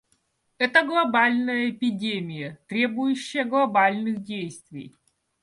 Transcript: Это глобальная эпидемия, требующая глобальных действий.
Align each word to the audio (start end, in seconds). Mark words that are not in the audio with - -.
Это 0.57 0.81
глобальная 0.83 1.69
эпидемия, 1.69 2.57
требующая 2.67 3.45
глобальных 3.45 4.23
действий. 4.23 4.95